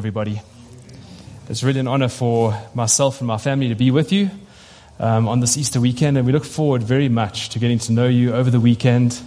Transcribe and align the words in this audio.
everybody. 0.00 0.40
It's 1.50 1.62
really 1.62 1.78
an 1.80 1.86
honor 1.86 2.08
for 2.08 2.58
myself 2.72 3.20
and 3.20 3.28
my 3.28 3.36
family 3.36 3.68
to 3.68 3.74
be 3.74 3.90
with 3.90 4.12
you 4.12 4.30
um, 4.98 5.28
on 5.28 5.40
this 5.40 5.58
Easter 5.58 5.78
weekend, 5.78 6.16
and 6.16 6.26
we 6.26 6.32
look 6.32 6.46
forward 6.46 6.82
very 6.82 7.10
much 7.10 7.50
to 7.50 7.58
getting 7.58 7.78
to 7.80 7.92
know 7.92 8.08
you 8.08 8.32
over 8.32 8.50
the 8.50 8.60
weekend. 8.60 9.20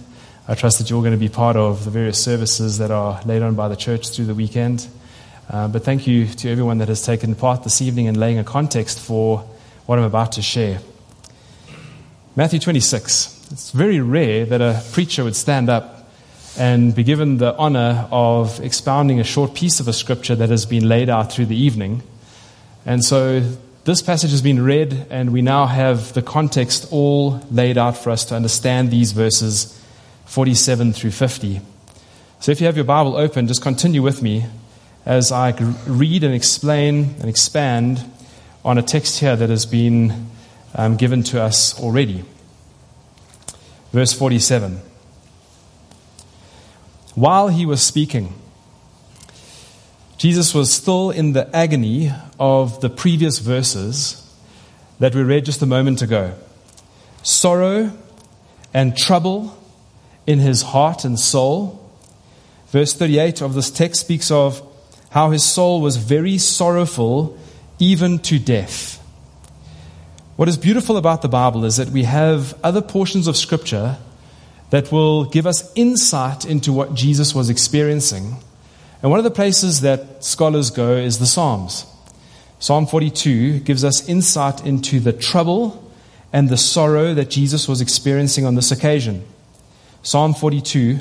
I 0.48 0.56
trust 0.56 0.78
that 0.78 0.90
you're 0.90 1.00
going 1.00 1.12
to 1.12 1.16
be 1.16 1.28
part 1.28 1.54
of 1.54 1.84
the 1.84 1.92
various 1.92 2.20
services 2.20 2.78
that 2.78 2.90
are 2.90 3.22
laid 3.24 3.42
on 3.42 3.54
by 3.54 3.68
the 3.68 3.76
church 3.76 4.08
through 4.08 4.24
the 4.24 4.34
weekend. 4.34 4.88
Uh, 5.48 5.68
but 5.68 5.84
thank 5.84 6.08
you 6.08 6.26
to 6.26 6.50
everyone 6.50 6.78
that 6.78 6.88
has 6.88 7.02
taken 7.06 7.36
part 7.36 7.62
this 7.62 7.80
evening 7.80 8.06
in 8.06 8.18
laying 8.18 8.40
a 8.40 8.44
context 8.44 8.98
for 8.98 9.48
what 9.86 10.00
I'm 10.00 10.04
about 10.04 10.32
to 10.32 10.42
share. 10.42 10.80
Matthew 12.34 12.58
26. 12.58 13.46
It's 13.52 13.70
very 13.70 14.00
rare 14.00 14.44
that 14.46 14.60
a 14.60 14.82
preacher 14.90 15.22
would 15.22 15.36
stand 15.36 15.70
up 15.70 15.93
and 16.56 16.94
be 16.94 17.02
given 17.02 17.38
the 17.38 17.56
honor 17.56 18.08
of 18.10 18.60
expounding 18.60 19.18
a 19.18 19.24
short 19.24 19.54
piece 19.54 19.80
of 19.80 19.88
a 19.88 19.92
scripture 19.92 20.36
that 20.36 20.50
has 20.50 20.66
been 20.66 20.88
laid 20.88 21.08
out 21.08 21.32
through 21.32 21.46
the 21.46 21.56
evening. 21.56 22.02
And 22.86 23.04
so 23.04 23.40
this 23.84 24.02
passage 24.02 24.30
has 24.30 24.40
been 24.40 24.62
read, 24.62 25.06
and 25.10 25.32
we 25.32 25.42
now 25.42 25.66
have 25.66 26.12
the 26.14 26.22
context 26.22 26.86
all 26.90 27.40
laid 27.50 27.76
out 27.76 27.96
for 27.96 28.10
us 28.10 28.24
to 28.26 28.36
understand 28.36 28.90
these 28.90 29.12
verses 29.12 29.80
47 30.26 30.92
through 30.92 31.10
50. 31.10 31.60
So 32.40 32.52
if 32.52 32.60
you 32.60 32.66
have 32.66 32.76
your 32.76 32.84
Bible 32.84 33.16
open, 33.16 33.46
just 33.46 33.62
continue 33.62 34.02
with 34.02 34.22
me 34.22 34.46
as 35.04 35.32
I 35.32 35.50
read 35.86 36.24
and 36.24 36.34
explain 36.34 37.14
and 37.20 37.28
expand 37.28 38.04
on 38.64 38.78
a 38.78 38.82
text 38.82 39.18
here 39.18 39.36
that 39.36 39.50
has 39.50 39.66
been 39.66 40.28
um, 40.74 40.96
given 40.96 41.22
to 41.24 41.42
us 41.42 41.78
already. 41.80 42.24
Verse 43.92 44.12
47 44.12 44.80
while 47.14 47.48
he 47.48 47.66
was 47.66 47.82
speaking, 47.82 48.34
Jesus 50.16 50.54
was 50.54 50.72
still 50.72 51.10
in 51.10 51.32
the 51.32 51.54
agony 51.54 52.10
of 52.38 52.80
the 52.80 52.90
previous 52.90 53.38
verses 53.38 54.20
that 54.98 55.14
we 55.14 55.22
read 55.22 55.44
just 55.44 55.62
a 55.62 55.66
moment 55.66 56.02
ago. 56.02 56.34
Sorrow 57.22 57.92
and 58.72 58.96
trouble 58.96 59.56
in 60.26 60.38
his 60.38 60.62
heart 60.62 61.04
and 61.04 61.18
soul. 61.18 61.80
Verse 62.68 62.94
38 62.94 63.42
of 63.42 63.54
this 63.54 63.70
text 63.70 64.00
speaks 64.00 64.30
of 64.30 64.62
how 65.10 65.30
his 65.30 65.44
soul 65.44 65.80
was 65.80 65.96
very 65.96 66.38
sorrowful, 66.38 67.38
even 67.78 68.18
to 68.18 68.38
death. 68.38 69.00
What 70.36 70.48
is 70.48 70.56
beautiful 70.56 70.96
about 70.96 71.22
the 71.22 71.28
Bible 71.28 71.64
is 71.64 71.76
that 71.76 71.90
we 71.90 72.02
have 72.02 72.58
other 72.64 72.82
portions 72.82 73.28
of 73.28 73.36
Scripture 73.36 73.98
that 74.74 74.90
will 74.90 75.24
give 75.24 75.46
us 75.46 75.72
insight 75.76 76.44
into 76.44 76.72
what 76.72 76.94
Jesus 76.94 77.32
was 77.32 77.48
experiencing. 77.48 78.34
And 79.00 79.08
one 79.08 79.20
of 79.20 79.24
the 79.24 79.30
places 79.30 79.82
that 79.82 80.24
scholars 80.24 80.72
go 80.72 80.96
is 80.96 81.20
the 81.20 81.26
Psalms. 81.26 81.86
Psalm 82.58 82.84
42 82.84 83.60
gives 83.60 83.84
us 83.84 84.08
insight 84.08 84.66
into 84.66 84.98
the 84.98 85.12
trouble 85.12 85.92
and 86.32 86.48
the 86.48 86.56
sorrow 86.56 87.14
that 87.14 87.30
Jesus 87.30 87.68
was 87.68 87.80
experiencing 87.80 88.44
on 88.44 88.56
this 88.56 88.72
occasion. 88.72 89.24
Psalm 90.02 90.34
42, 90.34 90.98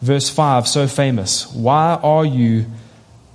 verse 0.00 0.28
5, 0.28 0.66
so 0.66 0.88
famous. 0.88 1.46
Why 1.54 2.00
are 2.02 2.24
you 2.24 2.66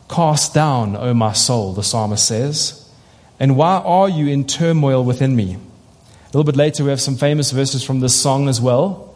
cast 0.09 0.53
down, 0.53 0.97
O 0.97 1.13
my 1.13 1.31
soul? 1.31 1.71
The 1.71 1.81
psalmist 1.81 2.27
says. 2.27 2.91
And 3.39 3.55
why 3.55 3.77
are 3.77 4.09
you 4.09 4.27
in 4.27 4.45
turmoil 4.47 5.05
within 5.05 5.33
me? 5.33 5.53
A 5.53 6.27
little 6.37 6.43
bit 6.43 6.57
later, 6.57 6.83
we 6.83 6.89
have 6.89 6.99
some 6.99 7.15
famous 7.15 7.51
verses 7.51 7.85
from 7.85 8.01
this 8.01 8.19
song 8.21 8.49
as 8.49 8.59
well. 8.59 9.06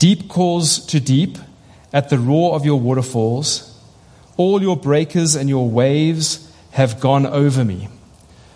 Deep 0.00 0.30
calls 0.30 0.84
to 0.86 0.98
deep 0.98 1.36
at 1.92 2.08
the 2.08 2.18
roar 2.18 2.54
of 2.54 2.64
your 2.64 2.80
waterfalls. 2.80 3.78
All 4.38 4.62
your 4.62 4.78
breakers 4.78 5.34
and 5.34 5.46
your 5.46 5.68
waves 5.68 6.50
have 6.70 7.00
gone 7.00 7.26
over 7.26 7.66
me. 7.66 7.90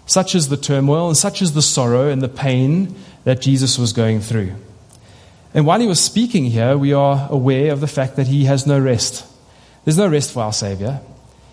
Such 0.06 0.34
is 0.34 0.48
the 0.48 0.56
turmoil 0.56 1.08
and 1.08 1.16
such 1.16 1.42
is 1.42 1.52
the 1.52 1.60
sorrow 1.60 2.08
and 2.08 2.22
the 2.22 2.30
pain 2.30 2.94
that 3.24 3.42
Jesus 3.42 3.78
was 3.78 3.92
going 3.92 4.20
through. 4.20 4.54
And 5.52 5.66
while 5.66 5.80
he 5.80 5.86
was 5.86 6.00
speaking 6.00 6.46
here, 6.46 6.78
we 6.78 6.94
are 6.94 7.28
aware 7.30 7.74
of 7.74 7.82
the 7.82 7.86
fact 7.86 8.16
that 8.16 8.26
he 8.26 8.46
has 8.46 8.66
no 8.66 8.80
rest. 8.80 9.26
There's 9.84 9.98
no 9.98 10.08
rest 10.08 10.32
for 10.32 10.42
our 10.42 10.52
Savior 10.52 11.02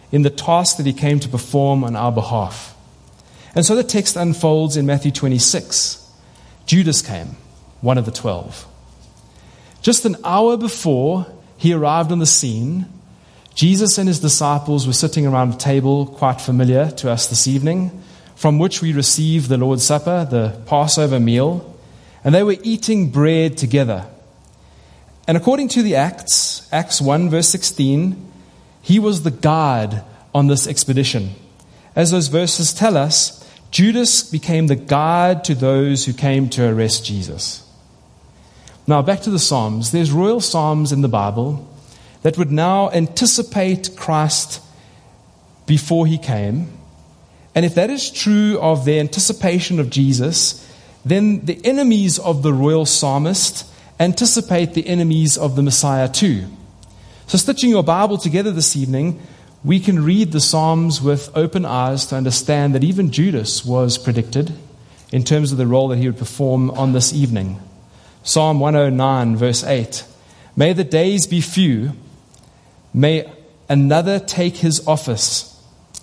in 0.09 0.21
the 0.21 0.29
task 0.29 0.77
that 0.77 0.85
he 0.85 0.93
came 0.93 1.19
to 1.19 1.27
perform 1.27 1.83
on 1.83 1.97
our 1.97 2.13
behalf. 2.13 2.77
And 3.55 3.65
so 3.65 3.75
the 3.75 3.83
text 3.83 4.15
unfolds 4.15 4.77
in 4.77 4.85
Matthew 4.85 5.11
26. 5.11 6.09
Judas 6.65 7.01
came, 7.01 7.35
one 7.81 7.97
of 7.97 8.05
the 8.05 8.11
twelve. 8.11 8.70
Just 9.81 10.05
an 10.05 10.17
hour 10.23 10.57
before 10.57 11.25
he 11.57 11.73
arrived 11.73 12.11
on 12.11 12.19
the 12.19 12.25
scene, 12.25 12.85
Jesus 13.55 13.97
and 13.97 14.07
his 14.07 14.19
disciples 14.19 14.85
were 14.85 14.93
sitting 14.93 15.25
around 15.25 15.53
a 15.53 15.57
table 15.57 16.05
quite 16.05 16.39
familiar 16.39 16.91
to 16.91 17.09
us 17.09 17.27
this 17.27 17.47
evening, 17.47 17.91
from 18.35 18.59
which 18.59 18.81
we 18.81 18.93
receive 18.93 19.47
the 19.47 19.57
Lord's 19.57 19.83
Supper, 19.83 20.25
the 20.29 20.59
Passover 20.67 21.19
meal, 21.19 21.75
and 22.23 22.33
they 22.33 22.43
were 22.43 22.57
eating 22.63 23.09
bread 23.09 23.57
together. 23.57 24.05
And 25.27 25.35
according 25.35 25.69
to 25.69 25.81
the 25.81 25.95
Acts, 25.95 26.67
Acts 26.71 27.01
1, 27.01 27.29
verse 27.29 27.49
16, 27.49 28.31
he 28.81 28.99
was 28.99 29.23
the 29.23 29.31
guide 29.31 30.03
on 30.33 30.47
this 30.47 30.67
expedition. 30.67 31.31
As 31.95 32.11
those 32.11 32.27
verses 32.27 32.73
tell 32.73 32.97
us, 32.97 33.37
Judas 33.71 34.23
became 34.23 34.67
the 34.67 34.75
guide 34.75 35.43
to 35.45 35.55
those 35.55 36.05
who 36.05 36.13
came 36.13 36.49
to 36.49 36.67
arrest 36.67 37.05
Jesus. 37.05 37.67
Now, 38.87 39.01
back 39.01 39.21
to 39.21 39.29
the 39.29 39.39
Psalms. 39.39 39.91
There's 39.91 40.11
royal 40.11 40.41
Psalms 40.41 40.91
in 40.91 41.01
the 41.01 41.07
Bible 41.07 41.67
that 42.23 42.37
would 42.37 42.51
now 42.51 42.89
anticipate 42.91 43.95
Christ 43.95 44.61
before 45.65 46.05
he 46.05 46.17
came. 46.17 46.67
And 47.53 47.65
if 47.65 47.75
that 47.75 47.89
is 47.89 48.09
true 48.09 48.59
of 48.59 48.85
their 48.85 48.99
anticipation 48.99 49.79
of 49.79 49.89
Jesus, 49.89 50.67
then 51.05 51.45
the 51.45 51.59
enemies 51.65 52.19
of 52.19 52.43
the 52.43 52.53
royal 52.53 52.85
psalmist 52.85 53.65
anticipate 53.99 54.73
the 54.73 54.87
enemies 54.87 55.37
of 55.37 55.55
the 55.55 55.63
Messiah 55.63 56.07
too. 56.07 56.45
So, 57.27 57.37
stitching 57.37 57.69
your 57.69 57.83
Bible 57.83 58.17
together 58.17 58.51
this 58.51 58.75
evening, 58.75 59.21
we 59.63 59.79
can 59.79 60.03
read 60.03 60.31
the 60.31 60.41
Psalms 60.41 61.01
with 61.01 61.29
open 61.35 61.65
eyes 61.65 62.05
to 62.07 62.15
understand 62.15 62.73
that 62.75 62.83
even 62.83 63.11
Judas 63.11 63.63
was 63.63 63.97
predicted 63.97 64.53
in 65.11 65.23
terms 65.23 65.51
of 65.51 65.57
the 65.57 65.67
role 65.67 65.87
that 65.89 65.97
he 65.97 66.07
would 66.07 66.17
perform 66.17 66.71
on 66.71 66.93
this 66.93 67.13
evening. 67.13 67.59
Psalm 68.23 68.59
109, 68.59 69.35
verse 69.35 69.63
8. 69.63 70.05
May 70.55 70.73
the 70.73 70.83
days 70.83 71.25
be 71.27 71.41
few. 71.41 71.93
May 72.93 73.31
another 73.67 74.19
take 74.19 74.57
his 74.57 74.85
office. 74.87 75.47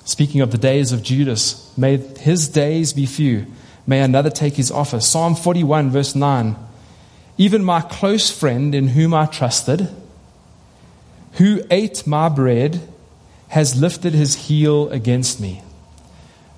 Speaking 0.04 0.40
of 0.40 0.50
the 0.50 0.58
days 0.58 0.90
of 0.90 1.02
Judas, 1.02 1.76
may 1.76 1.98
his 1.98 2.48
days 2.48 2.92
be 2.92 3.06
few. 3.06 3.46
May 3.86 4.00
another 4.00 4.30
take 4.30 4.54
his 4.54 4.70
office. 4.70 5.06
Psalm 5.06 5.34
41, 5.34 5.90
verse 5.90 6.14
9. 6.14 6.56
Even 7.36 7.62
my 7.62 7.82
close 7.82 8.30
friend 8.30 8.74
in 8.74 8.88
whom 8.88 9.14
I 9.14 9.26
trusted, 9.26 9.88
who 11.34 11.62
ate 11.70 12.06
my 12.06 12.28
bread, 12.28 12.80
has 13.48 13.80
lifted 13.80 14.12
his 14.12 14.34
heel 14.34 14.88
against 14.90 15.40
me. 15.40 15.62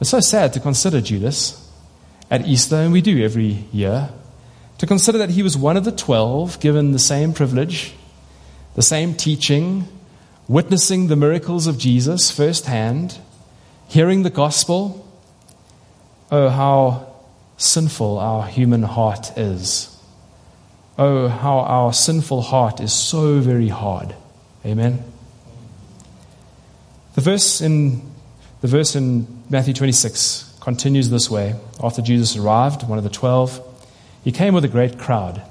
It's 0.00 0.10
so 0.10 0.20
sad 0.20 0.54
to 0.54 0.60
consider 0.60 1.00
Judas 1.00 1.70
at 2.30 2.46
Easter, 2.46 2.76
and 2.76 2.92
we 2.92 3.02
do 3.02 3.22
every 3.22 3.64
year 3.72 4.10
to 4.80 4.86
consider 4.86 5.18
that 5.18 5.28
he 5.28 5.42
was 5.42 5.58
one 5.58 5.76
of 5.76 5.84
the 5.84 5.92
twelve 5.92 6.58
given 6.58 6.92
the 6.92 6.98
same 6.98 7.34
privilege, 7.34 7.92
the 8.76 8.82
same 8.82 9.12
teaching, 9.12 9.86
witnessing 10.48 11.08
the 11.08 11.16
miracles 11.16 11.66
of 11.66 11.76
Jesus 11.76 12.30
firsthand, 12.30 13.18
hearing 13.88 14.22
the 14.22 14.30
gospel. 14.30 15.06
Oh, 16.30 16.48
how 16.48 17.14
sinful 17.58 18.18
our 18.18 18.46
human 18.46 18.82
heart 18.82 19.36
is. 19.36 19.94
Oh, 20.96 21.28
how 21.28 21.58
our 21.58 21.92
sinful 21.92 22.40
heart 22.40 22.80
is 22.80 22.90
so 22.90 23.38
very 23.40 23.68
hard. 23.68 24.14
Amen. 24.64 25.04
The 27.16 27.20
verse 27.20 27.60
in 27.60 28.00
the 28.62 28.68
verse 28.68 28.96
in 28.96 29.26
Matthew 29.50 29.74
26 29.74 30.56
continues 30.62 31.10
this 31.10 31.30
way. 31.30 31.56
After 31.82 32.00
Jesus 32.00 32.34
arrived, 32.34 32.88
one 32.88 32.96
of 32.96 33.04
the 33.04 33.10
twelve, 33.10 33.66
he 34.24 34.32
came 34.32 34.54
with 34.54 34.64
a 34.64 34.68
great 34.68 34.98
crowd. 34.98 35.42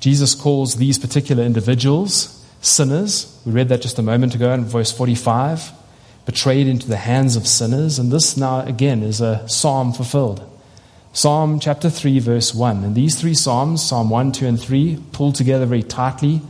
Jesus 0.00 0.34
calls 0.34 0.76
these 0.76 0.98
particular 0.98 1.42
individuals 1.42 2.32
sinners. 2.60 3.40
We 3.44 3.52
read 3.52 3.68
that 3.68 3.82
just 3.82 3.98
a 3.98 4.02
moment 4.02 4.34
ago 4.34 4.52
in 4.52 4.64
verse 4.64 4.92
45. 4.92 5.72
Betrayed 6.24 6.66
into 6.66 6.88
the 6.88 6.96
hands 6.96 7.36
of 7.36 7.46
sinners. 7.46 7.98
And 7.98 8.10
this 8.10 8.36
now, 8.36 8.60
again, 8.60 9.02
is 9.02 9.20
a 9.20 9.48
psalm 9.48 9.92
fulfilled. 9.92 10.44
Psalm 11.12 11.60
chapter 11.60 11.88
3, 11.88 12.18
verse 12.18 12.54
1. 12.54 12.84
And 12.84 12.94
these 12.94 13.18
three 13.18 13.34
psalms, 13.34 13.82
Psalm 13.82 14.10
1, 14.10 14.32
2, 14.32 14.46
and 14.46 14.60
3, 14.60 15.02
pulled 15.12 15.34
together 15.34 15.64
very 15.64 15.82
tightly. 15.82 16.42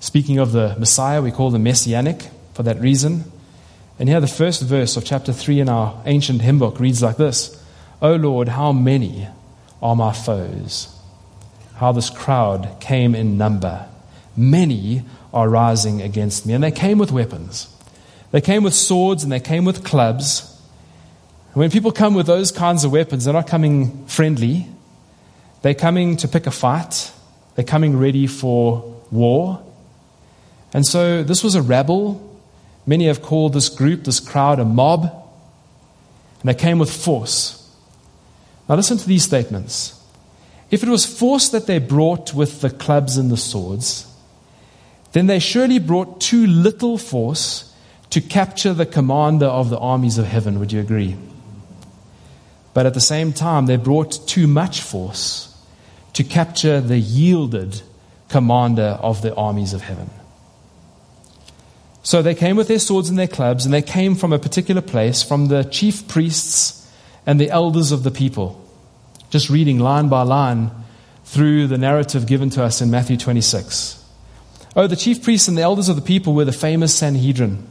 Speaking 0.00 0.38
of 0.38 0.52
the 0.52 0.76
Messiah, 0.78 1.22
we 1.22 1.32
call 1.32 1.50
them 1.50 1.62
messianic 1.62 2.28
for 2.54 2.62
that 2.62 2.80
reason. 2.80 3.24
And 3.98 4.08
here, 4.08 4.20
the 4.20 4.26
first 4.26 4.62
verse 4.62 4.96
of 4.96 5.04
chapter 5.04 5.32
3 5.32 5.60
in 5.60 5.68
our 5.68 6.00
ancient 6.06 6.42
hymn 6.42 6.58
book 6.58 6.78
reads 6.78 7.02
like 7.02 7.16
this 7.16 7.58
O 8.00 8.14
Lord, 8.14 8.48
how 8.48 8.72
many 8.72 9.28
are 9.82 9.96
my 9.96 10.12
foes. 10.12 10.96
How 11.76 11.92
this 11.92 12.10
crowd 12.10 12.76
came 12.80 13.14
in 13.14 13.36
number. 13.36 13.86
Many 14.36 15.02
are 15.34 15.48
rising 15.48 16.00
against 16.00 16.46
me, 16.46 16.54
and 16.54 16.62
they 16.62 16.70
came 16.70 16.98
with 16.98 17.10
weapons. 17.10 17.68
They 18.32 18.40
came 18.40 18.62
with 18.62 18.74
swords 18.74 19.22
and 19.22 19.30
they 19.30 19.40
came 19.40 19.64
with 19.64 19.84
clubs. 19.84 20.48
When 21.52 21.70
people 21.70 21.92
come 21.92 22.14
with 22.14 22.26
those 22.26 22.50
kinds 22.50 22.82
of 22.82 22.90
weapons, 22.90 23.24
they're 23.24 23.34
not 23.34 23.46
coming 23.46 24.06
friendly. 24.06 24.66
They're 25.60 25.74
coming 25.74 26.16
to 26.16 26.28
pick 26.28 26.46
a 26.46 26.50
fight. 26.50 27.12
They're 27.54 27.64
coming 27.64 27.98
ready 27.98 28.26
for 28.26 29.00
war. 29.10 29.62
And 30.72 30.86
so 30.86 31.22
this 31.22 31.44
was 31.44 31.54
a 31.54 31.60
rabble. 31.60 32.40
Many 32.86 33.06
have 33.06 33.20
called 33.20 33.52
this 33.52 33.68
group, 33.68 34.04
this 34.04 34.18
crowd, 34.18 34.58
a 34.58 34.64
mob. 34.64 35.02
And 36.40 36.48
they 36.48 36.54
came 36.54 36.78
with 36.78 36.90
force. 36.90 37.61
Now 38.68 38.76
listen 38.76 38.98
to 38.98 39.08
these 39.08 39.24
statements. 39.24 39.98
If 40.70 40.82
it 40.82 40.88
was 40.88 41.04
force 41.04 41.50
that 41.50 41.66
they 41.66 41.78
brought 41.78 42.32
with 42.32 42.60
the 42.60 42.70
clubs 42.70 43.16
and 43.16 43.30
the 43.30 43.36
swords, 43.36 44.06
then 45.12 45.26
they 45.26 45.38
surely 45.38 45.78
brought 45.78 46.20
too 46.20 46.46
little 46.46 46.96
force 46.96 47.74
to 48.10 48.20
capture 48.20 48.72
the 48.72 48.86
commander 48.86 49.46
of 49.46 49.70
the 49.70 49.78
armies 49.78 50.18
of 50.18 50.26
heaven. 50.26 50.58
Would 50.58 50.72
you 50.72 50.80
agree? 50.80 51.16
But 52.74 52.86
at 52.86 52.94
the 52.94 53.00
same 53.00 53.32
time, 53.32 53.66
they 53.66 53.76
brought 53.76 54.26
too 54.26 54.46
much 54.46 54.80
force 54.80 55.54
to 56.14 56.24
capture 56.24 56.80
the 56.80 56.98
yielded 56.98 57.82
commander 58.28 58.98
of 59.02 59.20
the 59.20 59.34
armies 59.34 59.74
of 59.74 59.82
heaven. 59.82 60.08
So 62.02 62.22
they 62.22 62.34
came 62.34 62.56
with 62.56 62.68
their 62.68 62.78
swords 62.78 63.08
and 63.08 63.18
their 63.18 63.28
clubs, 63.28 63.64
and 63.64 63.72
they 63.72 63.82
came 63.82 64.14
from 64.14 64.32
a 64.32 64.38
particular 64.38 64.80
place, 64.80 65.22
from 65.22 65.48
the 65.48 65.64
chief 65.64 66.08
priests 66.08 66.81
and 67.26 67.40
the 67.40 67.50
elders 67.50 67.92
of 67.92 68.02
the 68.02 68.10
people. 68.10 68.58
Just 69.30 69.50
reading 69.50 69.78
line 69.78 70.08
by 70.08 70.22
line 70.22 70.70
through 71.24 71.66
the 71.66 71.78
narrative 71.78 72.26
given 72.26 72.50
to 72.50 72.62
us 72.62 72.80
in 72.80 72.90
Matthew 72.90 73.16
26. 73.16 73.98
Oh, 74.74 74.86
the 74.86 74.96
chief 74.96 75.22
priests 75.22 75.48
and 75.48 75.56
the 75.56 75.62
elders 75.62 75.88
of 75.88 75.96
the 75.96 76.02
people 76.02 76.34
were 76.34 76.44
the 76.44 76.52
famous 76.52 76.94
Sanhedrin. 76.94 77.66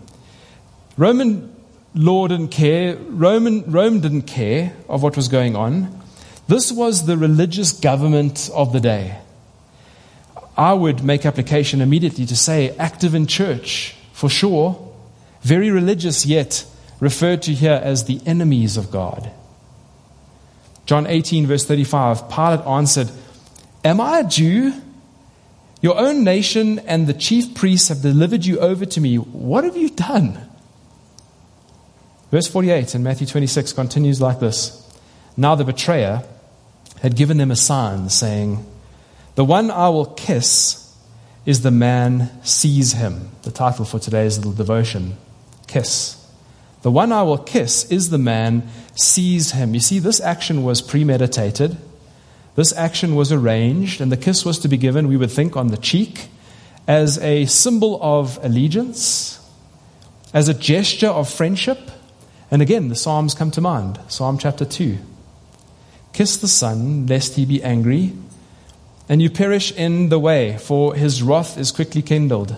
Roman 0.98 1.54
law 1.94 2.28
didn't 2.28 2.50
care. 2.50 2.96
Roman, 2.96 3.70
Rome 3.72 4.00
didn't 4.02 4.24
care 4.24 4.76
of 4.88 5.04
what 5.04 5.16
was 5.16 5.28
going 5.28 5.56
on. 5.56 6.02
This 6.48 6.72
was 6.72 7.06
the 7.06 7.18
religious 7.18 7.72
government 7.72 8.50
of 8.54 8.74
the 8.74 8.80
day. 8.80 9.18
I 10.58 10.74
would 10.74 11.04
make 11.04 11.26
application 11.26 11.82
immediately 11.82 12.26
to 12.26 12.36
say 12.36 12.76
active 12.78 13.16
in 13.16 13.26
church, 13.26 13.96
for 14.14 14.30
sure, 14.30 14.94
very 15.42 15.72
religious, 15.72 16.26
yet 16.26 16.66
referred 17.00 17.42
to 17.44 17.54
here 17.54 17.80
as 17.84 18.06
the 18.06 18.22
enemies 18.26 18.78
of 18.78 18.92
God. 18.92 19.32
John 20.86 21.08
18, 21.08 21.48
verse 21.48 21.66
35 21.66 22.30
Pilate 22.30 22.62
answered, 22.62 23.12
Am 23.84 24.00
I 24.00 24.20
a 24.20 24.24
Jew? 24.24 24.74
Your 25.82 25.98
own 25.98 26.24
nation 26.24 26.80
and 26.80 27.08
the 27.08 27.14
chief 27.14 27.56
priests 27.56 27.90
have 27.90 28.02
delivered 28.02 28.46
you 28.46 28.60
over 28.60 28.86
to 28.86 29.02
me. 29.02 29.16
What 29.16 29.64
have 29.64 29.76
you 29.76 29.90
done? 29.90 30.48
Verse 32.30 32.48
48 32.48 32.96
in 32.96 33.04
Matthew 33.04 33.28
26 33.28 33.74
continues 33.74 34.22
like 34.22 34.40
this 34.40 34.88
Now 35.36 35.56
the 35.56 35.66
betrayer 35.66 36.24
had 37.02 37.16
given 37.16 37.38
them 37.38 37.52
a 37.52 37.56
sign, 37.56 38.10
saying, 38.10 38.66
The 39.36 39.44
one 39.44 39.72
I 39.72 39.90
will 39.90 40.06
kiss 40.06 40.96
is 41.46 41.62
the 41.62 41.72
man, 41.72 42.30
seize 42.44 42.94
him. 42.94 43.32
The 43.42 43.52
title 43.52 43.86
for 43.86 43.98
today's 43.98 44.38
little 44.38 44.54
devotion 44.54 45.18
Kiss. 45.68 46.21
The 46.82 46.92
one 46.92 47.12
I 47.12 47.24
will 47.24 47.38
kiss 47.38 47.90
is 47.92 48.10
the 48.10 48.18
man, 48.18 48.68
seize 48.96 49.52
him. 49.52 49.74
You 49.74 49.80
see, 49.80 50.00
this 50.00 50.20
action 50.20 50.64
was 50.64 50.82
premeditated. 50.82 51.78
This 52.56 52.74
action 52.74 53.16
was 53.16 53.32
arranged, 53.32 54.02
and 54.02 54.12
the 54.12 54.18
kiss 54.18 54.44
was 54.44 54.60
to 54.60 54.68
be 54.68 54.78
given, 54.78 55.08
we 55.08 55.18
would 55.18 55.32
think, 55.32 55.56
on 55.56 55.68
the 55.68 55.78
cheek 55.78 56.28
as 56.88 57.18
a 57.20 57.46
symbol 57.46 58.00
of 58.02 58.40
allegiance, 58.44 59.40
as 60.34 60.48
a 60.48 60.54
gesture 60.54 61.08
of 61.08 61.30
friendship 61.30 61.92
and 62.52 62.62
again, 62.62 62.90
the 62.90 62.96
Psalms 62.96 63.34
come 63.34 63.50
to 63.52 63.62
mind. 63.62 63.98
Psalm 64.10 64.38
chapter 64.38 64.66
2. 64.66 64.98
Kiss 66.12 66.36
the 66.36 66.50
Son, 66.50 67.08
lest 67.08 67.36
he 67.36 67.46
be 67.46 67.64
angry, 67.64 68.12
and 69.08 69.22
you 69.22 69.30
perish 69.30 69.72
in 69.72 70.10
the 70.10 70.20
way, 70.20 70.58
for 70.58 70.94
his 70.94 71.24
wrath 71.24 71.58
is 71.58 71.72
quickly 71.72 72.02
kindled. 72.02 72.58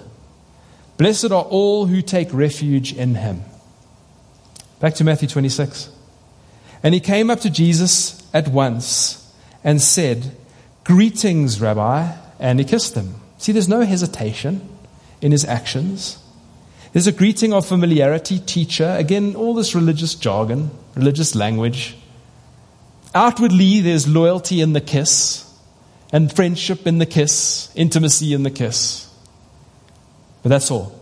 Blessed 0.98 1.32
are 1.32 1.44
all 1.44 1.86
who 1.86 2.02
take 2.02 2.34
refuge 2.34 2.92
in 2.92 3.16
him. 3.16 3.44
Back 4.84 4.96
to 4.96 5.06
Matthew 5.06 5.30
26. 5.30 5.90
And 6.84 6.94
he 6.94 7.00
came 7.00 7.30
up 7.30 7.40
to 7.40 7.50
Jesus 7.50 8.22
at 8.34 8.50
once 8.50 9.34
and 9.64 9.82
said, 9.82 10.36
Greetings, 10.84 11.62
Rabbi. 11.62 12.12
And 12.38 12.60
he 12.60 12.66
kissed 12.66 12.94
him. 12.94 13.16
See, 13.38 13.54
there's 13.54 13.70
no 13.70 13.84
hesitation 13.84 14.68
in 15.22 15.32
his 15.32 15.46
actions. 15.46 16.22
There's 16.92 17.08
a 17.08 17.14
greeting 17.14 17.54
of 17.54 17.66
familiarity, 17.66 18.40
teacher. 18.40 18.94
Again, 19.00 19.38
all 19.38 19.54
this 19.54 19.74
religious 19.74 20.16
jargon, 20.16 20.70
religious 20.96 21.34
language. 21.34 21.96
Outwardly, 23.16 23.80
there's 23.80 24.06
loyalty 24.06 24.60
in 24.60 24.74
the 24.74 24.82
kiss, 24.82 25.50
and 26.12 26.30
friendship 26.30 26.86
in 26.86 26.98
the 26.98 27.06
kiss, 27.06 27.72
intimacy 27.74 28.34
in 28.34 28.44
the 28.44 28.52
kiss. 28.52 29.10
But 30.42 30.50
that's 30.50 30.70
all. 30.70 31.02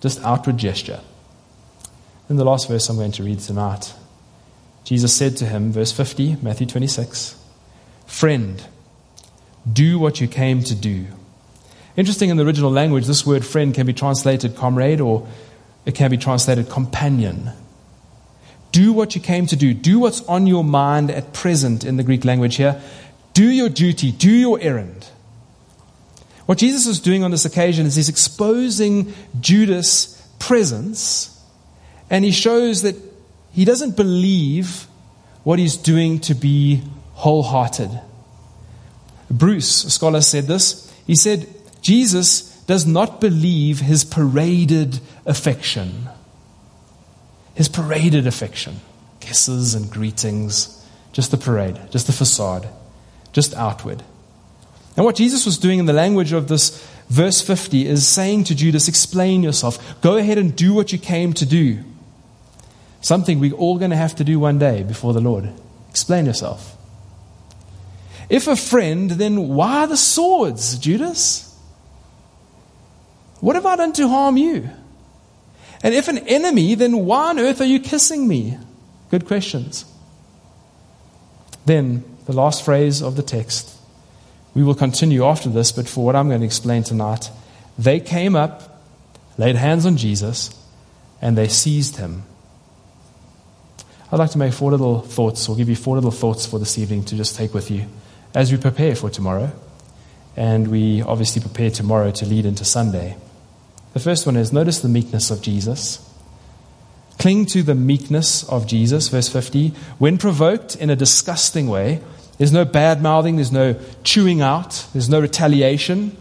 Just 0.00 0.22
outward 0.22 0.58
gesture. 0.58 1.00
In 2.28 2.36
the 2.36 2.44
last 2.44 2.68
verse 2.68 2.88
I'm 2.88 2.96
going 2.96 3.12
to 3.12 3.22
read 3.22 3.38
tonight, 3.38 3.94
Jesus 4.84 5.14
said 5.14 5.36
to 5.38 5.46
him, 5.46 5.72
verse 5.72 5.92
50, 5.92 6.36
Matthew 6.42 6.66
26, 6.66 7.36
Friend, 8.06 8.64
do 9.72 9.98
what 9.98 10.20
you 10.20 10.26
came 10.26 10.62
to 10.64 10.74
do. 10.74 11.06
Interesting 11.96 12.30
in 12.30 12.36
the 12.36 12.44
original 12.44 12.70
language, 12.70 13.06
this 13.06 13.24
word 13.24 13.44
friend 13.44 13.74
can 13.74 13.86
be 13.86 13.92
translated 13.92 14.56
comrade 14.56 15.00
or 15.00 15.26
it 15.84 15.94
can 15.94 16.10
be 16.10 16.18
translated 16.18 16.68
companion. 16.68 17.50
Do 18.72 18.92
what 18.92 19.14
you 19.14 19.20
came 19.20 19.46
to 19.46 19.56
do. 19.56 19.72
Do 19.72 20.00
what's 20.00 20.20
on 20.22 20.46
your 20.46 20.64
mind 20.64 21.10
at 21.10 21.32
present 21.32 21.84
in 21.84 21.96
the 21.96 22.02
Greek 22.02 22.24
language 22.24 22.56
here. 22.56 22.80
Do 23.32 23.48
your 23.48 23.68
duty. 23.68 24.12
Do 24.12 24.30
your 24.30 24.60
errand. 24.60 25.08
What 26.46 26.58
Jesus 26.58 26.86
is 26.86 27.00
doing 27.00 27.24
on 27.24 27.30
this 27.30 27.44
occasion 27.44 27.86
is 27.86 27.96
he's 27.96 28.08
exposing 28.08 29.14
Judas' 29.40 30.20
presence 30.38 31.35
and 32.10 32.24
he 32.24 32.30
shows 32.30 32.82
that 32.82 32.96
he 33.52 33.64
doesn't 33.64 33.96
believe 33.96 34.86
what 35.44 35.58
he's 35.58 35.76
doing 35.76 36.20
to 36.20 36.34
be 36.34 36.82
wholehearted. 37.14 37.90
Bruce, 39.30 39.84
a 39.84 39.90
scholar, 39.90 40.20
said 40.20 40.44
this. 40.44 40.92
He 41.06 41.16
said, 41.16 41.48
Jesus 41.80 42.60
does 42.66 42.86
not 42.86 43.20
believe 43.20 43.80
his 43.80 44.04
paraded 44.04 45.00
affection. 45.24 46.08
His 47.54 47.68
paraded 47.68 48.26
affection. 48.26 48.80
Kisses 49.20 49.74
and 49.74 49.90
greetings. 49.90 50.72
Just 51.12 51.30
the 51.30 51.38
parade, 51.38 51.80
just 51.90 52.06
the 52.06 52.12
facade, 52.12 52.68
just 53.32 53.54
outward. 53.54 54.02
And 54.96 55.04
what 55.06 55.16
Jesus 55.16 55.46
was 55.46 55.56
doing 55.56 55.78
in 55.78 55.86
the 55.86 55.94
language 55.94 56.32
of 56.32 56.48
this 56.48 56.86
verse 57.08 57.40
50 57.40 57.86
is 57.86 58.06
saying 58.06 58.44
to 58.44 58.54
Judas, 58.54 58.86
explain 58.86 59.42
yourself. 59.42 59.98
Go 60.02 60.18
ahead 60.18 60.36
and 60.36 60.54
do 60.54 60.74
what 60.74 60.92
you 60.92 60.98
came 60.98 61.32
to 61.32 61.46
do. 61.46 61.82
Something 63.00 63.38
we're 63.38 63.52
all 63.52 63.78
going 63.78 63.90
to 63.90 63.96
have 63.96 64.16
to 64.16 64.24
do 64.24 64.38
one 64.38 64.58
day 64.58 64.82
before 64.82 65.12
the 65.12 65.20
Lord. 65.20 65.50
Explain 65.90 66.26
yourself. 66.26 66.76
If 68.28 68.48
a 68.48 68.56
friend, 68.56 69.10
then 69.10 69.48
why 69.48 69.86
the 69.86 69.96
swords, 69.96 70.78
Judas? 70.78 71.54
What 73.40 73.54
have 73.54 73.66
I 73.66 73.76
done 73.76 73.92
to 73.94 74.08
harm 74.08 74.36
you? 74.36 74.68
And 75.82 75.94
if 75.94 76.08
an 76.08 76.18
enemy, 76.18 76.74
then 76.74 77.04
why 77.04 77.30
on 77.30 77.38
earth 77.38 77.60
are 77.60 77.66
you 77.66 77.78
kissing 77.78 78.26
me? 78.26 78.58
Good 79.10 79.26
questions. 79.26 79.84
Then, 81.64 82.04
the 82.26 82.32
last 82.32 82.64
phrase 82.64 83.02
of 83.02 83.16
the 83.16 83.22
text. 83.22 83.76
We 84.54 84.62
will 84.64 84.74
continue 84.74 85.24
after 85.24 85.48
this, 85.48 85.70
but 85.70 85.88
for 85.88 86.04
what 86.04 86.16
I'm 86.16 86.28
going 86.28 86.40
to 86.40 86.46
explain 86.46 86.82
tonight, 86.82 87.30
they 87.78 88.00
came 88.00 88.34
up, 88.34 88.82
laid 89.36 89.56
hands 89.56 89.84
on 89.84 89.96
Jesus, 89.96 90.50
and 91.20 91.36
they 91.36 91.48
seized 91.48 91.96
him. 91.96 92.24
I'd 94.12 94.18
like 94.18 94.30
to 94.30 94.38
make 94.38 94.52
four 94.52 94.70
little 94.70 95.00
thoughts, 95.00 95.48
or 95.48 95.56
give 95.56 95.68
you 95.68 95.76
four 95.76 95.96
little 95.96 96.12
thoughts 96.12 96.46
for 96.46 96.58
this 96.58 96.78
evening 96.78 97.04
to 97.06 97.16
just 97.16 97.34
take 97.34 97.52
with 97.52 97.70
you 97.70 97.86
as 98.34 98.52
we 98.52 98.58
prepare 98.58 98.94
for 98.94 99.10
tomorrow. 99.10 99.50
And 100.36 100.68
we 100.68 101.02
obviously 101.02 101.40
prepare 101.40 101.70
tomorrow 101.70 102.10
to 102.12 102.26
lead 102.26 102.46
into 102.46 102.64
Sunday. 102.64 103.16
The 103.94 104.00
first 104.00 104.26
one 104.26 104.36
is 104.36 104.52
notice 104.52 104.80
the 104.80 104.88
meekness 104.88 105.30
of 105.30 105.42
Jesus. 105.42 106.06
Cling 107.18 107.46
to 107.46 107.62
the 107.62 107.74
meekness 107.74 108.46
of 108.48 108.66
Jesus, 108.66 109.08
verse 109.08 109.28
50. 109.28 109.70
When 109.98 110.18
provoked 110.18 110.76
in 110.76 110.90
a 110.90 110.96
disgusting 110.96 111.66
way, 111.66 112.02
there's 112.38 112.52
no 112.52 112.66
bad 112.66 113.02
mouthing, 113.02 113.36
there's 113.36 113.50
no 113.50 113.74
chewing 114.04 114.42
out, 114.42 114.86
there's 114.92 115.08
no 115.08 115.20
retaliation. 115.20 116.16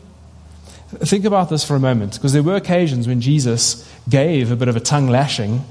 Think 0.88 1.26
about 1.26 1.50
this 1.50 1.66
for 1.66 1.76
a 1.76 1.80
moment, 1.80 2.14
because 2.14 2.32
there 2.32 2.42
were 2.42 2.56
occasions 2.56 3.08
when 3.08 3.20
Jesus 3.20 3.88
gave 4.08 4.52
a 4.52 4.56
bit 4.56 4.70
of 4.70 4.78
a 4.78 4.80
tongue 4.80 5.08
lashing. 5.08 5.66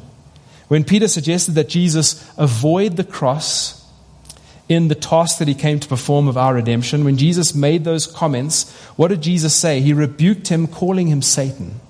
When 0.69 0.85
Peter 0.85 1.09
suggested 1.09 1.53
that 1.53 1.69
Jesus 1.69 2.31
avoid 2.39 2.97
the 2.97 3.05
cross 3.05 3.85
in 4.69 4.89
the 4.89 4.95
task 4.95 5.39
that 5.39 5.49
he 5.49 5.55
came 5.55 5.79
to 5.79 5.89
perform 5.89 6.27
of 6.27 6.39
our 6.39 6.55
redemption, 6.55 7.05
when 7.05 7.19
Jesus 7.19 7.55
made 7.55 7.85
those 7.85 8.07
comments, 8.07 8.73
what 8.97 9.09
did 9.09 9.23
Jesus 9.23 9.55
say? 9.55 9.81
He 9.81 9.93
rebuked 9.93 10.49
him, 10.49 10.67
calling 10.67 11.09
him 11.09 11.21
Satan. 11.21 11.81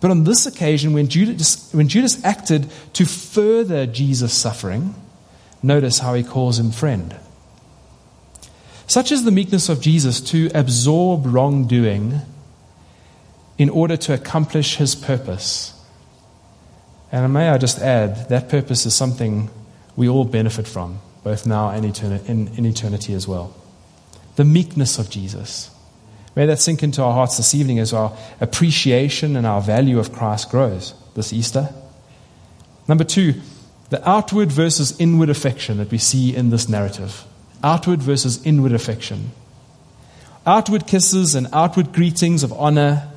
But 0.00 0.10
on 0.10 0.24
this 0.24 0.46
occasion, 0.46 0.92
when 0.92 1.08
Judas, 1.08 1.72
when 1.74 1.88
Judas 1.88 2.22
acted 2.24 2.70
to 2.94 3.04
further 3.04 3.86
Jesus' 3.86 4.32
suffering, 4.32 4.94
notice 5.62 5.98
how 5.98 6.14
he 6.14 6.22
calls 6.22 6.58
him 6.58 6.70
friend. 6.70 7.16
Such 8.86 9.12
is 9.12 9.24
the 9.24 9.30
meekness 9.30 9.68
of 9.68 9.82
Jesus 9.82 10.20
to 10.30 10.50
absorb 10.54 11.26
wrongdoing 11.26 12.20
in 13.58 13.68
order 13.68 13.96
to 13.98 14.14
accomplish 14.14 14.76
his 14.76 14.94
purpose. 14.94 15.77
And 17.10 17.32
may 17.32 17.48
I 17.48 17.58
just 17.58 17.78
add, 17.78 18.28
that 18.28 18.48
purpose 18.48 18.84
is 18.84 18.94
something 18.94 19.50
we 19.96 20.08
all 20.08 20.24
benefit 20.24 20.68
from, 20.68 21.00
both 21.24 21.46
now 21.46 21.70
and 21.70 21.84
in, 21.84 22.48
in 22.48 22.66
eternity 22.66 23.14
as 23.14 23.26
well. 23.26 23.54
The 24.36 24.44
meekness 24.44 24.98
of 24.98 25.10
Jesus. 25.10 25.70
May 26.36 26.46
that 26.46 26.60
sink 26.60 26.82
into 26.82 27.02
our 27.02 27.12
hearts 27.12 27.36
this 27.36 27.54
evening 27.54 27.78
as 27.78 27.92
our 27.92 28.16
appreciation 28.40 29.36
and 29.36 29.46
our 29.46 29.60
value 29.60 29.98
of 29.98 30.12
Christ 30.12 30.50
grows 30.50 30.94
this 31.14 31.32
Easter. 31.32 31.70
Number 32.86 33.04
two, 33.04 33.34
the 33.90 34.06
outward 34.08 34.52
versus 34.52 34.98
inward 35.00 35.30
affection 35.30 35.78
that 35.78 35.90
we 35.90 35.98
see 35.98 36.36
in 36.36 36.50
this 36.50 36.68
narrative. 36.68 37.24
Outward 37.64 38.00
versus 38.00 38.44
inward 38.46 38.72
affection. 38.72 39.32
Outward 40.46 40.86
kisses 40.86 41.34
and 41.34 41.48
outward 41.52 41.92
greetings 41.92 42.42
of 42.42 42.52
honor, 42.52 43.08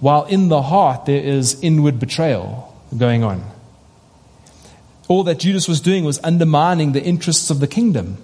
while 0.00 0.24
in 0.24 0.48
the 0.48 0.62
heart 0.62 1.06
there 1.06 1.20
is 1.20 1.60
inward 1.62 1.98
betrayal 1.98 2.71
going 2.96 3.24
on. 3.24 3.42
All 5.08 5.24
that 5.24 5.38
Judas 5.38 5.68
was 5.68 5.80
doing 5.80 6.04
was 6.04 6.20
undermining 6.22 6.92
the 6.92 7.02
interests 7.02 7.50
of 7.50 7.60
the 7.60 7.66
kingdom. 7.66 8.18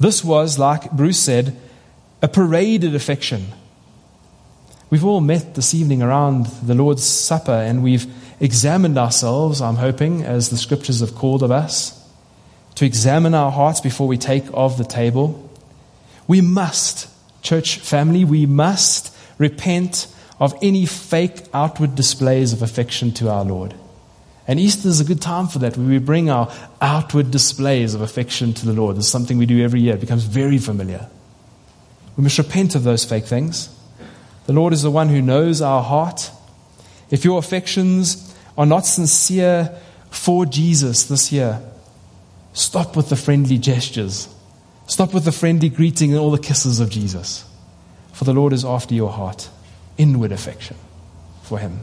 This 0.00 0.24
was, 0.24 0.58
like 0.58 0.90
Bruce 0.90 1.20
said, 1.20 1.56
a 2.20 2.28
paraded 2.28 2.94
affection. 2.94 3.52
We've 4.90 5.04
all 5.04 5.20
met 5.20 5.54
this 5.54 5.74
evening 5.74 6.02
around 6.02 6.46
the 6.46 6.74
Lord's 6.74 7.04
Supper 7.04 7.52
and 7.52 7.82
we've 7.82 8.06
examined 8.40 8.98
ourselves, 8.98 9.60
I'm 9.60 9.76
hoping, 9.76 10.24
as 10.24 10.50
the 10.50 10.58
scriptures 10.58 11.00
have 11.00 11.14
called 11.14 11.42
of 11.42 11.50
us, 11.50 11.98
to 12.74 12.84
examine 12.84 13.34
our 13.34 13.52
hearts 13.52 13.80
before 13.80 14.08
we 14.08 14.18
take 14.18 14.44
of 14.52 14.78
the 14.78 14.84
table. 14.84 15.48
We 16.26 16.40
must, 16.40 17.08
church 17.42 17.78
family, 17.78 18.24
we 18.24 18.44
must 18.44 19.16
repent 19.38 20.08
of 20.42 20.58
any 20.60 20.84
fake 20.84 21.40
outward 21.54 21.94
displays 21.94 22.52
of 22.52 22.62
affection 22.62 23.12
to 23.12 23.30
our 23.30 23.44
Lord. 23.44 23.76
And 24.48 24.58
Easter 24.58 24.88
is 24.88 24.98
a 24.98 25.04
good 25.04 25.20
time 25.20 25.46
for 25.46 25.60
that, 25.60 25.76
where 25.76 25.86
we 25.86 25.98
bring 25.98 26.30
our 26.30 26.52
outward 26.80 27.30
displays 27.30 27.94
of 27.94 28.00
affection 28.00 28.52
to 28.54 28.66
the 28.66 28.72
Lord. 28.72 28.96
It's 28.96 29.06
something 29.06 29.38
we 29.38 29.46
do 29.46 29.62
every 29.62 29.80
year. 29.80 29.94
It 29.94 30.00
becomes 30.00 30.24
very 30.24 30.58
familiar. 30.58 31.08
We 32.16 32.24
must 32.24 32.38
repent 32.38 32.74
of 32.74 32.82
those 32.82 33.04
fake 33.04 33.26
things. 33.26 33.68
The 34.46 34.52
Lord 34.52 34.72
is 34.72 34.82
the 34.82 34.90
one 34.90 35.10
who 35.10 35.22
knows 35.22 35.62
our 35.62 35.80
heart. 35.80 36.32
If 37.08 37.24
your 37.24 37.38
affections 37.38 38.36
are 38.58 38.66
not 38.66 38.84
sincere 38.84 39.78
for 40.10 40.44
Jesus 40.44 41.04
this 41.04 41.30
year, 41.30 41.62
stop 42.52 42.96
with 42.96 43.10
the 43.10 43.16
friendly 43.16 43.58
gestures. 43.58 44.26
Stop 44.88 45.14
with 45.14 45.24
the 45.24 45.30
friendly 45.30 45.68
greeting 45.68 46.10
and 46.10 46.18
all 46.18 46.32
the 46.32 46.38
kisses 46.38 46.80
of 46.80 46.90
Jesus. 46.90 47.44
For 48.12 48.24
the 48.24 48.34
Lord 48.34 48.52
is 48.52 48.64
after 48.64 48.92
your 48.92 49.12
heart, 49.12 49.48
inward 50.02 50.32
affection 50.32 50.76
for 51.42 51.58
Him. 51.58 51.78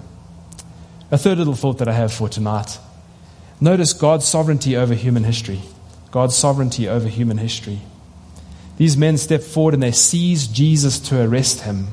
A 1.10 1.18
third 1.18 1.38
little 1.38 1.56
thought 1.56 1.78
that 1.78 1.88
I 1.88 1.94
have 1.94 2.14
for 2.14 2.28
tonight. 2.28 2.78
Notice 3.62 3.94
God's 3.94 4.28
sovereignty 4.28 4.76
over 4.76 4.94
human 4.94 5.24
history. 5.24 5.62
God's 6.12 6.36
sovereignty 6.36 6.88
over 6.88 7.08
human 7.08 7.38
history. 7.38 7.80
These 8.78 8.98
men 8.98 9.18
step 9.18 9.42
forward 9.42 9.74
and 9.74 9.82
they 9.82 9.92
seize 9.92 10.48
Jesus 10.48 11.00
to 11.00 11.22
arrest 11.22 11.62
him. 11.62 11.88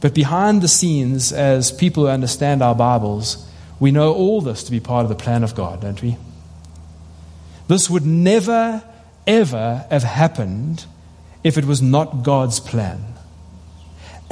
But 0.00 0.14
behind 0.14 0.62
the 0.62 0.68
scenes, 0.68 1.32
as 1.32 1.70
people 1.70 2.04
who 2.04 2.08
understand 2.08 2.62
our 2.62 2.74
Bibles, 2.74 3.48
we 3.78 3.90
know 3.90 4.12
all 4.12 4.40
this 4.40 4.64
to 4.64 4.70
be 4.70 4.80
part 4.80 5.04
of 5.04 5.08
the 5.08 5.14
plan 5.24 5.44
of 5.44 5.54
God, 5.54 5.80
don't 5.80 6.02
we? 6.02 6.16
This 7.68 7.88
would 7.88 8.04
never, 8.04 8.82
ever 9.26 9.86
have 9.90 10.02
happened 10.02 10.86
if 11.44 11.56
it 11.56 11.64
was 11.64 11.80
not 11.80 12.22
God's 12.22 12.60
plan. 12.60 13.14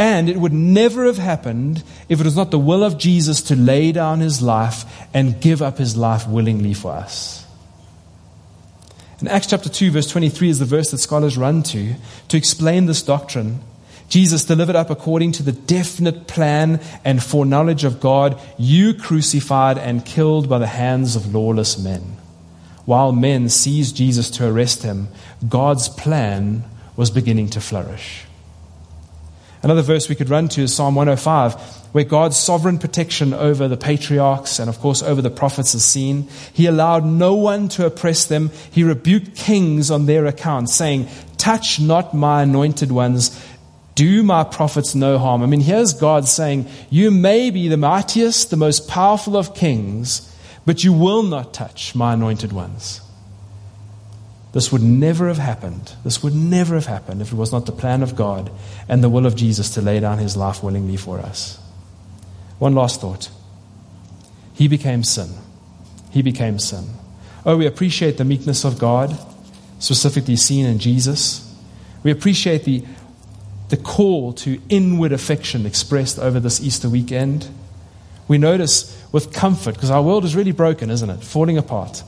And 0.00 0.30
it 0.30 0.38
would 0.38 0.54
never 0.54 1.04
have 1.04 1.18
happened 1.18 1.84
if 2.08 2.20
it 2.20 2.24
was 2.24 2.34
not 2.34 2.50
the 2.50 2.58
will 2.58 2.82
of 2.82 2.96
Jesus 2.96 3.42
to 3.42 3.54
lay 3.54 3.92
down 3.92 4.20
his 4.20 4.40
life 4.40 4.86
and 5.12 5.38
give 5.42 5.60
up 5.60 5.76
his 5.76 5.94
life 5.94 6.26
willingly 6.26 6.72
for 6.72 6.92
us. 6.92 7.44
In 9.20 9.28
Acts 9.28 9.48
chapter 9.48 9.68
2, 9.68 9.90
verse 9.90 10.10
23 10.10 10.48
is 10.48 10.58
the 10.58 10.64
verse 10.64 10.90
that 10.90 10.98
scholars 10.98 11.36
run 11.36 11.62
to 11.64 11.96
to 12.28 12.38
explain 12.38 12.86
this 12.86 13.02
doctrine. 13.02 13.60
Jesus 14.08 14.46
delivered 14.46 14.74
up 14.74 14.88
according 14.88 15.32
to 15.32 15.42
the 15.42 15.52
definite 15.52 16.26
plan 16.26 16.80
and 17.04 17.22
foreknowledge 17.22 17.84
of 17.84 18.00
God, 18.00 18.40
you 18.56 18.94
crucified 18.94 19.76
and 19.76 20.06
killed 20.06 20.48
by 20.48 20.58
the 20.58 20.66
hands 20.66 21.14
of 21.14 21.34
lawless 21.34 21.78
men. 21.78 22.16
While 22.86 23.12
men 23.12 23.50
seized 23.50 23.96
Jesus 23.96 24.30
to 24.30 24.48
arrest 24.48 24.82
him, 24.82 25.08
God's 25.46 25.90
plan 25.90 26.64
was 26.96 27.10
beginning 27.10 27.50
to 27.50 27.60
flourish. 27.60 28.24
Another 29.62 29.82
verse 29.82 30.08
we 30.08 30.14
could 30.14 30.30
run 30.30 30.48
to 30.48 30.62
is 30.62 30.74
Psalm 30.74 30.94
105, 30.94 31.54
where 31.92 32.04
God's 32.04 32.38
sovereign 32.38 32.78
protection 32.78 33.34
over 33.34 33.68
the 33.68 33.76
patriarchs 33.76 34.58
and, 34.58 34.70
of 34.70 34.78
course, 34.80 35.02
over 35.02 35.20
the 35.20 35.30
prophets 35.30 35.74
is 35.74 35.84
seen. 35.84 36.28
He 36.52 36.66
allowed 36.66 37.04
no 37.04 37.34
one 37.34 37.68
to 37.70 37.84
oppress 37.84 38.24
them. 38.24 38.50
He 38.70 38.84
rebuked 38.84 39.36
kings 39.36 39.90
on 39.90 40.06
their 40.06 40.24
account, 40.24 40.70
saying, 40.70 41.08
Touch 41.36 41.78
not 41.78 42.14
my 42.14 42.42
anointed 42.42 42.90
ones. 42.90 43.38
Do 43.94 44.22
my 44.22 44.44
prophets 44.44 44.94
no 44.94 45.18
harm. 45.18 45.42
I 45.42 45.46
mean, 45.46 45.60
here's 45.60 45.92
God 45.92 46.26
saying, 46.26 46.66
You 46.88 47.10
may 47.10 47.50
be 47.50 47.68
the 47.68 47.76
mightiest, 47.76 48.48
the 48.48 48.56
most 48.56 48.88
powerful 48.88 49.36
of 49.36 49.54
kings, 49.54 50.34
but 50.64 50.84
you 50.84 50.94
will 50.94 51.22
not 51.22 51.52
touch 51.52 51.94
my 51.94 52.14
anointed 52.14 52.52
ones. 52.52 53.02
This 54.52 54.72
would 54.72 54.82
never 54.82 55.28
have 55.28 55.38
happened. 55.38 55.92
This 56.02 56.22
would 56.22 56.34
never 56.34 56.74
have 56.74 56.86
happened 56.86 57.22
if 57.22 57.32
it 57.32 57.36
was 57.36 57.52
not 57.52 57.66
the 57.66 57.72
plan 57.72 58.02
of 58.02 58.16
God 58.16 58.50
and 58.88 59.02
the 59.02 59.08
will 59.08 59.26
of 59.26 59.36
Jesus 59.36 59.70
to 59.70 59.80
lay 59.80 60.00
down 60.00 60.18
his 60.18 60.36
life 60.36 60.62
willingly 60.62 60.96
for 60.96 61.20
us. 61.20 61.58
One 62.58 62.74
last 62.74 63.00
thought. 63.00 63.30
He 64.54 64.66
became 64.66 65.04
sin. 65.04 65.30
He 66.10 66.22
became 66.22 66.58
sin. 66.58 66.84
Oh, 67.46 67.56
we 67.56 67.66
appreciate 67.66 68.18
the 68.18 68.24
meekness 68.24 68.64
of 68.64 68.78
God, 68.78 69.16
specifically 69.78 70.36
seen 70.36 70.66
in 70.66 70.78
Jesus. 70.78 71.46
We 72.02 72.10
appreciate 72.10 72.64
the, 72.64 72.84
the 73.68 73.76
call 73.76 74.32
to 74.34 74.60
inward 74.68 75.12
affection 75.12 75.64
expressed 75.64 76.18
over 76.18 76.40
this 76.40 76.60
Easter 76.60 76.88
weekend. 76.88 77.48
We 78.26 78.36
notice 78.36 79.00
with 79.12 79.32
comfort, 79.32 79.74
because 79.74 79.90
our 79.90 80.02
world 80.02 80.24
is 80.24 80.36
really 80.36 80.52
broken, 80.52 80.90
isn't 80.90 81.08
it? 81.08 81.22
Falling 81.22 81.56
apart. 81.56 82.02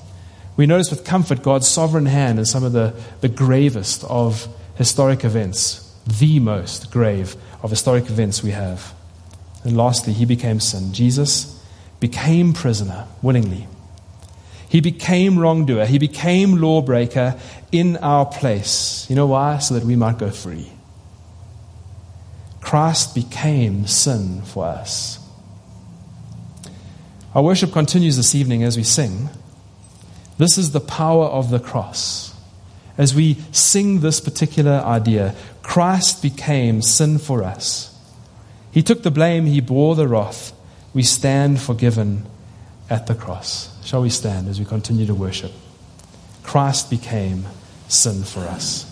We 0.57 0.67
notice 0.67 0.91
with 0.91 1.05
comfort 1.05 1.43
God's 1.43 1.67
sovereign 1.67 2.07
hand 2.07 2.39
in 2.39 2.45
some 2.45 2.65
of 2.65 2.73
the, 2.73 2.95
the 3.21 3.29
gravest 3.29 4.05
of 4.05 4.47
historic 4.77 5.25
events, 5.25 5.95
the 6.07 6.41
most 6.41 6.91
grave 6.91 7.37
of 7.63 7.71
historic 7.71 8.07
events 8.07 8.43
we 8.43 8.51
have. 8.51 8.95
And 9.65 9.77
lastly, 9.77 10.13
he 10.13 10.25
became 10.25 10.61
sin. 10.61 10.93
Jesus 10.93 11.59
became 12.01 12.53
prisoner 12.53 13.07
willingly. 13.23 13.69
He 14.69 14.81
became 14.81 15.39
wrongdoer. 15.39 15.87
He 15.87 15.99
became 15.99 16.57
lawbreaker 16.57 17.39
in 17.71 17.97
our 17.99 18.27
place. 18.27 19.07
You 19.09 19.17
know 19.17 19.27
why? 19.27 19.59
So 19.59 19.75
that 19.75 19.85
we 19.85 19.97
might 19.97 20.19
go 20.19 20.31
free. 20.31 20.73
Christ 22.61 23.15
became 23.15 23.87
sin 23.87 24.43
for 24.43 24.65
us. 24.65 25.19
Our 27.35 27.43
worship 27.43 27.73
continues 27.73 28.17
this 28.17 28.35
evening 28.35 28.63
as 28.63 28.77
we 28.77 28.83
sing. 28.83 29.29
This 30.43 30.59
is 30.59 30.73
the 30.73 30.81
power 30.81 31.27
of 31.27 31.51
the 31.51 31.61
cross. 31.61 32.35
As 32.99 33.15
we 33.15 33.37
sing 33.53 34.01
this 34.01 34.21
particular 34.21 34.73
idea, 34.73 35.37
Christ 35.63 36.21
became 36.21 36.83
sin 36.83 37.19
for 37.19 37.45
us. 37.45 37.97
He 38.73 38.83
took 38.83 39.05
the 39.05 39.13
blame, 39.13 39.47
He 39.47 39.61
bore 39.61 39.95
the 39.95 40.09
wrath. 40.09 40.53
We 40.93 41.05
stand 41.05 41.61
forgiven 41.61 42.27
at 42.91 43.07
the 43.07 43.15
cross. 43.15 43.71
Shall 43.85 44.03
we 44.03 44.11
stand 44.11 44.49
as 44.49 44.59
we 44.59 44.65
continue 44.65 45.07
to 45.07 45.15
worship? 45.15 45.53
Christ 46.43 46.91
became 46.91 47.47
sin 47.87 48.25
for 48.25 48.41
us. 48.41 48.92